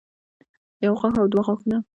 يو 0.85 0.93
غاښ 0.99 1.15
او 1.21 1.27
دوه 1.31 1.41
غاښونه 1.45 1.77